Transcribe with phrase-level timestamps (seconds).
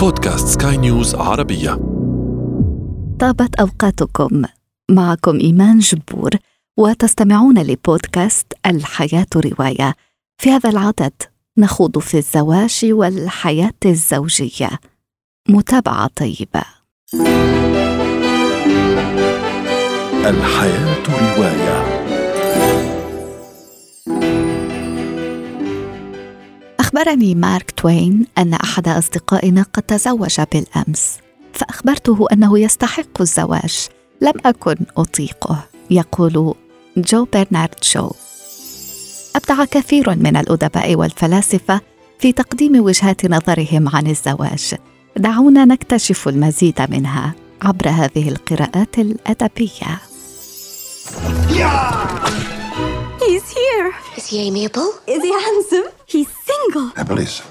[0.00, 1.70] بودكاست سكاي نيوز عربية.
[3.20, 4.42] طابت أوقاتكم.
[4.90, 6.30] معكم إيمان جبور
[6.76, 9.94] وتستمعون لبودكاست الحياة رواية.
[10.38, 11.12] في هذا العدد
[11.58, 14.70] نخوض في الزواج والحياة الزوجية.
[15.48, 16.64] متابعة طيبة.
[20.26, 21.89] الحياة رواية.
[26.90, 31.18] أخبرني مارك توين أن أحد أصدقائنا قد تزوج بالأمس
[31.52, 33.88] فأخبرته أنه يستحق الزواج
[34.20, 35.64] لم أكن أطيقه.
[35.90, 36.54] يقول
[36.96, 38.10] جو برنارد شو
[39.36, 41.80] أبدع كثير من الأدباء والفلاسفة
[42.18, 44.74] في تقديم وجهات نظرهم عن الزواج.
[45.16, 50.00] دعونا نكتشف المزيد منها عبر هذه القراءات الأدبية.
[54.30, 54.90] He amiable?
[55.06, 55.86] Is he handsome?
[56.06, 56.92] He's single.
[56.96, 57.44] I believe so.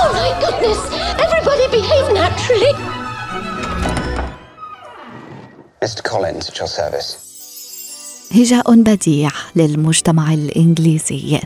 [0.00, 0.80] Oh my goodness!
[1.24, 2.72] Everybody behave naturally.
[5.82, 6.02] Mr.
[6.02, 7.18] Collins at your service.
[8.34, 11.40] هجاء بديع للمجتمع الإنجليزي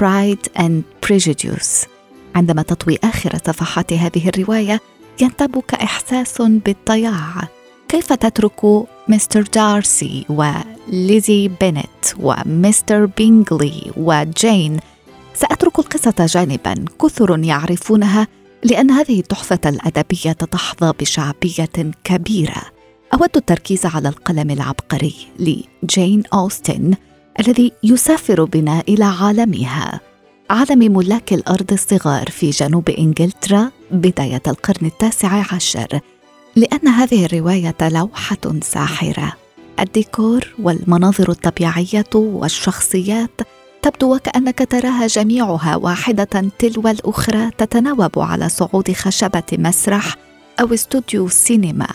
[0.00, 1.86] Pride and Prejudice
[2.34, 4.80] عندما تطوي آخر صفحات هذه الرواية
[5.20, 7.48] ينتابك إحساس بالضياع
[7.88, 14.80] كيف تترك مستر دارسي وليزي بينيت ومستر بينغلي وجين
[15.34, 16.84] سأترك القصة جانبا.
[17.02, 18.28] كثر يعرفونها
[18.62, 22.62] لأن هذه التحفة الأدبية تحظى بشعبية كبيرة.
[23.14, 26.94] أود التركيز على القلم العبقري لجين أوستن
[27.40, 30.00] الذي يسافر بنا إلى عالمها.
[30.50, 36.00] عالم ملاك الأرض الصغار في جنوب إنجلترا بداية القرن التاسع عشر.
[36.56, 39.32] لأن هذه الرواية لوحة ساحرة.
[39.80, 43.40] الديكور والمناظر الطبيعية والشخصيات
[43.82, 50.16] تبدو وكأنك تراها جميعها واحدة تلو الأخرى تتناوب على صعود خشبة مسرح
[50.60, 51.88] أو استوديو سينما.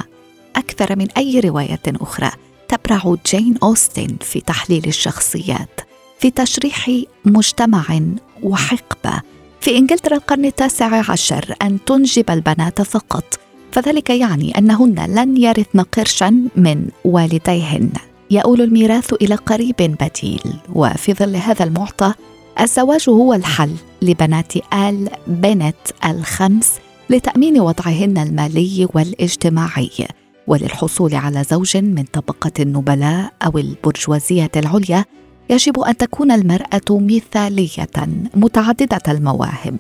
[0.56, 2.32] أكثر من أي رواية أخرى
[2.68, 5.82] تبرع جين أوستن في تحليل الشخصيات
[6.20, 6.92] في تشريح
[7.26, 8.00] مجتمع
[8.44, 9.22] وحقبة.
[9.62, 13.40] في إنجلترا القرن التاسع عشر أن تنجب البنات فقط
[13.72, 17.90] فذلك يعني أنهن لن يرثن قرشا من والديهن.
[18.32, 20.42] يؤول الميراث إلى قريب بديل.
[20.74, 22.14] وفي ظل هذا المعطى
[22.62, 25.76] الزواج هو الحل لبنات آل بنت
[26.06, 26.72] الخمس
[27.10, 30.08] لتأمين وضعهن المالي والاجتماعي
[30.48, 35.06] وللحصول على زوج من طبقة النبلاء أو البرجوازية العليا
[35.50, 37.88] يجب أن تكون المرأة مثالية
[38.36, 39.78] متعددة المواهب.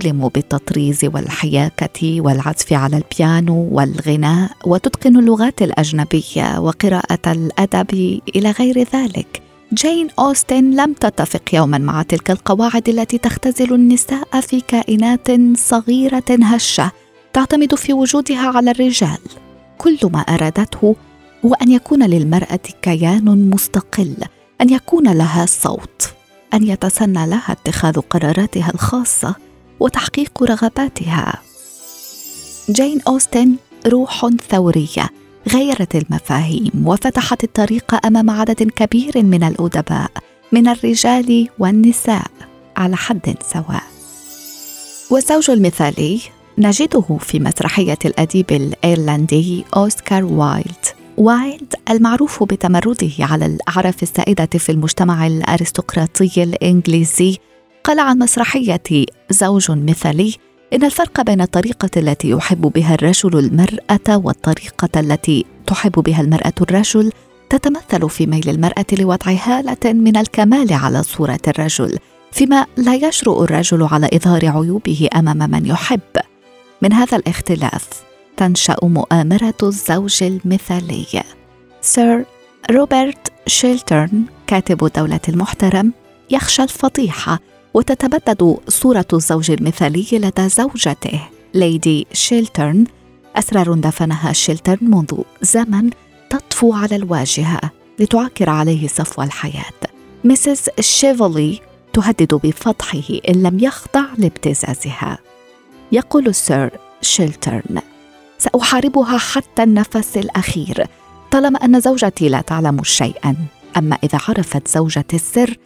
[0.00, 9.42] تلم بالتطريز والحياكة والعزف على البيانو والغناء وتتقن اللغات الأجنبية وقراءة الأدب إلى غير ذلك.
[9.74, 16.90] جين أوستن لم تتفق يوما مع تلك القواعد التي تختزل النساء في كائنات صغيرة هشة
[17.32, 19.18] تعتمد في وجودها على الرجال.
[19.78, 20.96] كل ما أرادته
[21.44, 24.16] هو أن يكون للمرأة كيان مستقل
[24.60, 26.14] أن يكون لها صوت
[26.54, 29.45] أن يتسنى لها اتخاذ قراراتها الخاصة.
[29.80, 31.42] وتحقيق رغباتها.
[32.70, 33.54] جين أوستن
[33.86, 35.10] روح ثورية
[35.54, 40.10] غيرت المفاهيم وفتحت الطريق أمام عدد كبير من الأدباء
[40.52, 42.26] من الرجال والنساء
[42.76, 43.82] على حد سواء.
[45.10, 46.20] والزوج المثالي
[46.58, 50.84] نجده في مسرحية الأديب الأيرلندي أوسكار وايلد.
[51.16, 57.38] وايلد المعروف بتمرده على الأعراف السائدة في المجتمع الأرستقراطي الإنجليزي
[57.86, 60.34] قال عن مسرحية زوج مثالي
[60.72, 67.12] إن الفرق بين الطريقة التي يحب بها الرجل المرأة والطريقة التي تحب بها المرأة الرجل
[67.50, 71.98] تتمثل في ميل المرأة لوضع هالة من الكمال على صورة الرجل
[72.32, 76.00] فيما لا يجرؤ الرجل على إظهار عيوبه أمام من يحب.
[76.82, 77.88] من هذا الاختلاف
[78.36, 81.22] تنشأ مؤامرة الزوج المثالي.
[81.80, 82.24] سير
[82.70, 85.92] روبرت شيلترن كاتب دولة المحترم
[86.30, 87.40] يخشى الفضيحة
[87.76, 91.20] وتتبدد صورة الزوج المثالي لدى زوجته
[91.54, 92.84] ليدي شيلترن
[93.36, 95.90] أسرار دفنها شيلترن منذ زمن
[96.30, 97.60] تطفو على الواجهة
[97.98, 99.72] لتعكر عليه صفو الحياة.
[100.24, 101.60] Mrs شيفولي
[101.92, 105.18] تهدد بفضحه إن لم يخضع لابتزازها.
[105.92, 106.70] يقول سير
[107.02, 107.80] شيلترن
[108.38, 110.86] سأحاربها حتى النفس الأخير.
[111.30, 113.36] طالما أن زوجتي لا تعلم شيئا.
[113.76, 115.56] أما إذا عرفت زوجتي السر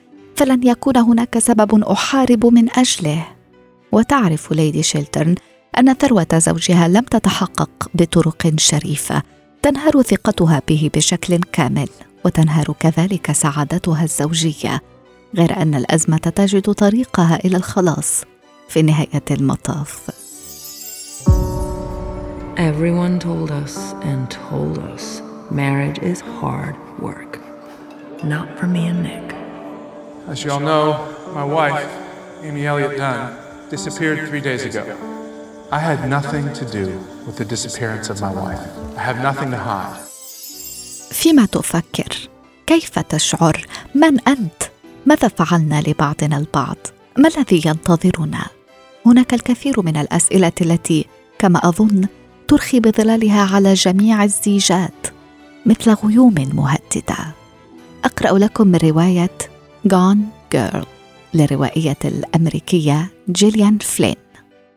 [0.40, 3.26] فلن يكون هناك سبب أحارب من أجله
[3.92, 5.34] وتعرف ليدي شيلترن
[5.78, 9.22] أن ثروة زوجها لم تتحقق بطرق شريفة
[9.62, 11.88] تنهار ثقتها به بشكل كامل
[12.24, 14.80] وتنهار كذلك سعادتها الزوجية
[15.34, 18.24] غير أن الأزمة تجد طريقها إلى الخلاص
[18.68, 20.10] في نهاية المطاف
[22.56, 27.38] Everyone told us and told us marriage is hard work.
[28.24, 29.29] Not for me and Nick.
[30.28, 30.86] As you all know,
[31.34, 31.88] my wife,
[32.42, 33.36] Amy Elliott Dunn,
[33.70, 34.84] disappeared three days ago.
[35.72, 36.86] I had nothing to do
[37.26, 38.60] with the disappearance of my wife.
[38.96, 40.00] I have nothing to hide.
[41.10, 42.28] فيما تفكر
[42.66, 44.62] كيف تشعر من أنت
[45.06, 46.76] ماذا فعلنا لبعضنا البعض
[47.18, 48.46] ما الذي ينتظرنا
[49.06, 51.06] هناك الكثير من الأسئلة التي
[51.38, 52.06] كما أظن
[52.48, 55.06] ترخي بظلالها على جميع الزيجات
[55.66, 57.34] مثل غيوم مهددة
[58.04, 59.49] أقرأ لكم من رواية
[59.84, 60.86] جون جيرل
[61.34, 64.14] للروائيه الأمريكية جيليان فلين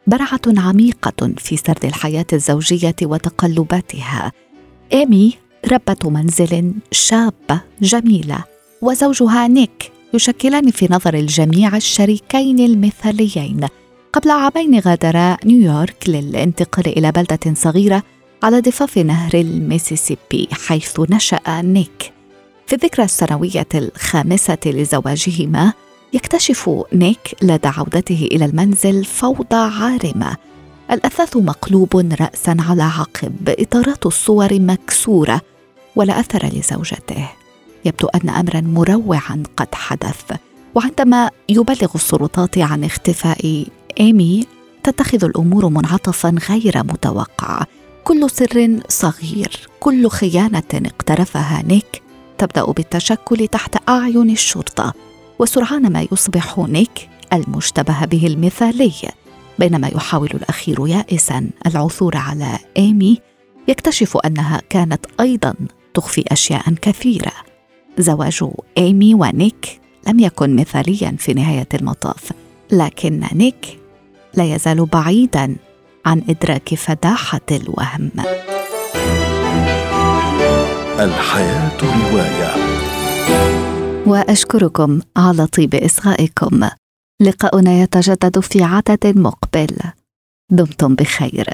[0.08, 4.32] برعه عميقة في سرد الحياة الزوجية وتقلباتها.
[4.94, 5.34] ايمي
[5.72, 8.44] ربة منزل شابة جميلة
[8.82, 13.68] وزوجها نيك يشكلان في نظر الجميع الشريكين المثاليين.
[14.14, 18.04] قبل عامين غادرا نيويورك للانتقال إلى بلدة صغيرة
[18.44, 22.13] على ضفاف نهر الميسيسيبي حيث نشأ نيك
[22.74, 25.74] في الذكرى السنوية الخامسة لزواجهما
[26.14, 30.38] يكتشف نيك لدى عودته إلى المنزل فوضى عارمة.
[30.92, 35.42] الأثاث مقلوب رأسا على عقب إطارات الصور مكسورة
[35.96, 37.30] ولا أثر لزوجته.
[37.86, 40.32] يبدو أن امرا مروعا قد حدث
[40.76, 43.66] وعندما يبلغ السلطات عن اختفاء
[44.00, 44.48] إيمي
[44.84, 47.64] تتخذ الأمور منعطفا غير متوقع.
[48.04, 52.04] كل سر صغير كل خيانة اقترفها نيك
[52.44, 54.94] تبدأ بالتشكل تحت أعين الشرطة
[55.40, 58.94] وسرعان ما يصبح نيك المشتبه به المثالي
[59.60, 63.22] بينما يحاول الأخير يائسا العثور على إيمي
[63.68, 65.54] يكتشف أنها كانت أيضا
[65.94, 67.32] تخفي اشياء كثيرة.
[67.98, 68.44] زواج
[68.78, 72.32] إيمي ونيك لم يكن مثاليا في نهاية المطاف
[72.72, 73.80] لكن نيك
[74.34, 75.56] لا يزال بعيدا
[76.06, 78.12] عن إدراك فداحة الوهم.
[81.00, 82.54] الحياة رواية.
[84.08, 86.70] وأشكركم على طيب إصغائكم.
[87.22, 89.78] لقاؤنا يتجدد في عدد مقبل.
[90.50, 91.54] دمتم بخير.